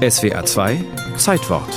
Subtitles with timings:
[0.00, 0.82] SWA 2
[1.18, 1.68] Zeitwort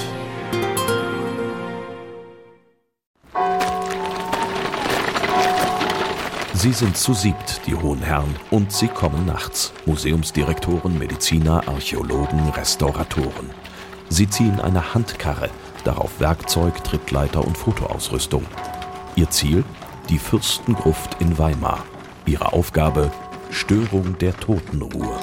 [6.53, 9.73] Sie sind zu siebt, die hohen Herren, und sie kommen nachts.
[9.85, 13.49] Museumsdirektoren, Mediziner, Archäologen, Restauratoren.
[14.07, 15.49] Sie ziehen eine Handkarre,
[15.83, 18.45] darauf Werkzeug, Trittleiter und Fotoausrüstung.
[19.17, 19.65] Ihr Ziel?
[20.07, 21.83] Die Fürstengruft in Weimar.
[22.25, 23.11] Ihre Aufgabe?
[23.49, 25.19] Störung der Totenruhe.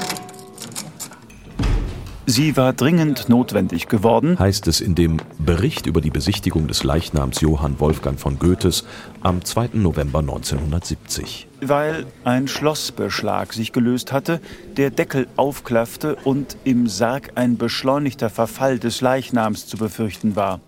[2.32, 7.40] Sie war dringend notwendig geworden, heißt es in dem Bericht über die Besichtigung des Leichnams
[7.40, 8.84] Johann Wolfgang von Goethes
[9.20, 9.70] am 2.
[9.72, 11.48] November 1970.
[11.60, 14.40] Weil ein Schlossbeschlag sich gelöst hatte,
[14.76, 20.60] der Deckel aufklaffte und im Sarg ein beschleunigter Verfall des Leichnams zu befürchten war.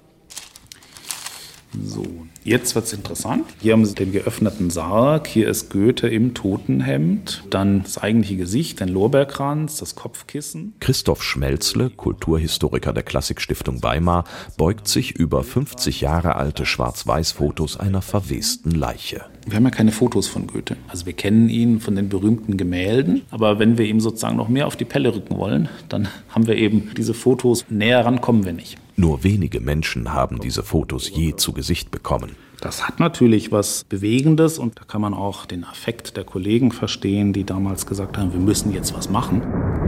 [1.81, 3.47] So, jetzt wird es interessant.
[3.61, 5.27] Hier haben Sie den geöffneten Sarg.
[5.27, 7.45] Hier ist Goethe im Totenhemd.
[7.51, 10.75] Dann das eigentliche Gesicht, den Lorbeerkranz, das Kopfkissen.
[10.81, 14.25] Christoph Schmelzle, Kulturhistoriker der Klassikstiftung Weimar,
[14.57, 19.31] beugt sich über 50 Jahre alte Schwarz-Weiß-Fotos einer verwesten Leiche.
[19.47, 20.77] Wir haben ja keine Fotos von Goethe.
[20.89, 23.23] Also wir kennen ihn von den berühmten Gemälden.
[23.31, 26.57] Aber wenn wir ihm sozusagen noch mehr auf die Pelle rücken wollen, dann haben wir
[26.57, 27.65] eben diese Fotos.
[27.69, 28.79] Näher ran kommen wir nicht.
[28.97, 32.37] Nur wenige Menschen haben diese Fotos je zu Gesicht bekommen.
[32.61, 37.33] Das hat natürlich was Bewegendes und da kann man auch den Affekt der Kollegen verstehen,
[37.33, 39.43] die damals gesagt haben, wir müssen jetzt was machen.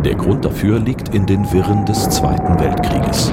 [0.05, 3.33] Der Grund dafür liegt in den Wirren des Zweiten Weltkrieges.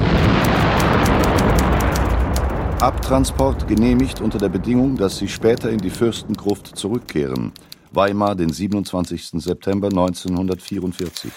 [2.82, 7.52] Abtransport genehmigt unter der Bedingung, dass sie später in die Fürstengruft zurückkehren.
[7.92, 9.40] Weimar, den 27.
[9.40, 11.30] September 1944.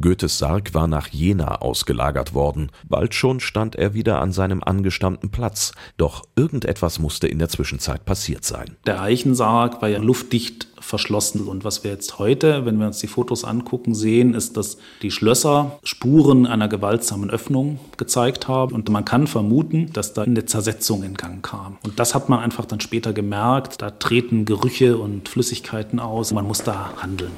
[0.00, 2.70] Goethes Sarg war nach Jena ausgelagert worden.
[2.88, 5.72] Bald schon stand er wieder an seinem angestammten Platz.
[5.96, 8.76] Doch irgendetwas musste in der Zwischenzeit passiert sein.
[8.86, 11.46] Der Eichensarg war ja luftdicht verschlossen.
[11.46, 15.10] Und was wir jetzt heute, wenn wir uns die Fotos angucken, sehen, ist, dass die
[15.10, 18.74] Schlösser Spuren einer gewaltsamen Öffnung gezeigt haben.
[18.74, 21.78] Und man kann vermuten, dass da eine Zersetzung in Gang kam.
[21.84, 23.80] Und das hat man einfach dann später gemerkt.
[23.80, 26.32] Da treten Gerüche und Flüssigkeiten aus.
[26.32, 27.32] Man muss da handeln.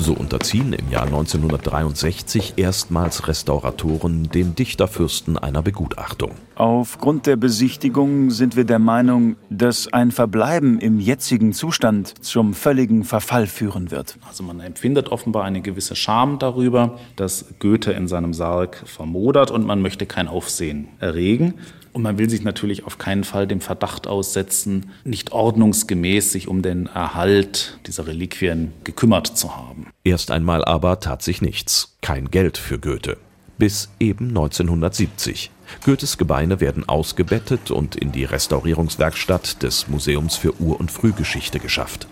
[0.00, 6.30] So unterziehen im Jahr 1963 erstmals Restauratoren dem Dichterfürsten einer Begutachtung.
[6.54, 13.02] Aufgrund der Besichtigung sind wir der Meinung, dass ein Verbleiben im jetzigen Zustand zum völligen
[13.02, 14.18] Verfall führen wird.
[14.28, 19.66] Also man empfindet offenbar eine gewisse Scham darüber, dass Goethe in seinem Sarg vermodert und
[19.66, 21.54] man möchte kein Aufsehen erregen.
[21.92, 26.62] Und man will sich natürlich auf keinen Fall dem Verdacht aussetzen, nicht ordnungsgemäß sich um
[26.62, 29.88] den Erhalt dieser Reliquien gekümmert zu haben.
[30.04, 31.96] Erst einmal aber tat sich nichts.
[32.00, 33.16] Kein Geld für Goethe.
[33.58, 35.50] Bis eben 1970.
[35.84, 42.06] Goethes Gebeine werden ausgebettet und in die Restaurierungswerkstatt des Museums für Ur- und Frühgeschichte geschafft.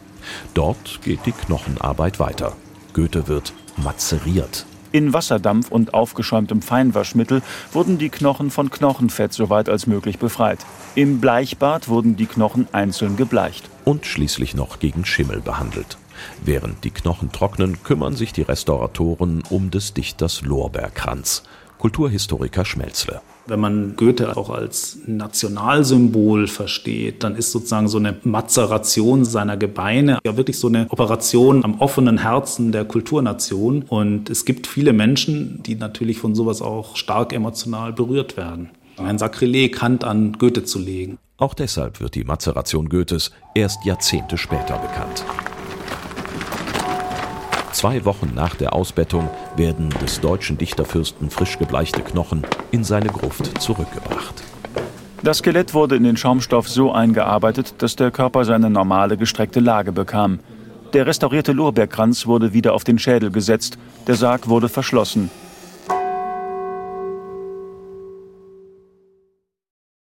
[0.55, 2.57] Dort geht die Knochenarbeit weiter.
[2.93, 4.67] Goethe wird mazeriert.
[4.97, 10.61] In Wasserdampf und aufgeschäumtem Feinwaschmittel wurden die Knochen von Knochenfett soweit als möglich befreit.
[10.95, 13.69] Im Bleichbad wurden die Knochen einzeln gebleicht.
[13.85, 15.99] Und schließlich noch gegen Schimmel behandelt.
[16.43, 21.43] Während die Knochen trocknen, kümmern sich die Restauratoren um des Dichters Lorbeerkranz.
[21.79, 23.21] Kulturhistoriker Schmelzle.
[23.47, 30.19] Wenn man Goethe auch als Nationalsymbol versteht, dann ist sozusagen so eine Mazeration seiner Gebeine
[30.25, 33.85] ja wirklich so eine Operation am offenen Herzen der Kulturnation.
[33.89, 38.71] Und es gibt viele Menschen, die natürlich von sowas auch stark emotional berührt werden.
[38.97, 41.19] Ein Sakrileg, Hand an Goethe zu legen.
[41.39, 45.25] Auch deshalb wird die Mazeration Goethes erst Jahrzehnte später bekannt.
[47.77, 53.61] Zwei Wochen nach der Ausbettung werden des deutschen Dichterfürsten frisch gebleichte Knochen in seine Gruft
[53.61, 54.43] zurückgebracht.
[55.23, 59.93] Das Skelett wurde in den Schaumstoff so eingearbeitet, dass der Körper seine normale gestreckte Lage
[59.93, 60.41] bekam.
[60.95, 63.77] Der restaurierte Lorbeerkranz wurde wieder auf den Schädel gesetzt,
[64.07, 65.31] der Sarg wurde verschlossen.